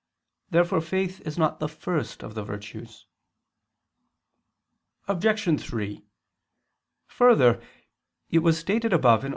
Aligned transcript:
Therefore 0.49 0.81
faith 0.81 1.21
is 1.27 1.37
not 1.37 1.59
the 1.59 1.67
first 1.69 2.23
of 2.23 2.33
the 2.33 2.43
virtues. 2.43 3.05
Obj. 5.07 5.61
3: 5.61 6.03
Further, 7.05 7.61
it 8.31 8.39
was 8.39 8.57
stated 8.57 8.93
above 8.93 9.25
(A. 9.25 9.29